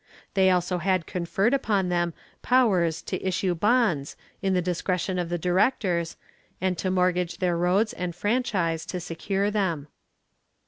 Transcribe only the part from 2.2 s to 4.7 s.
powers to issue bonds, in the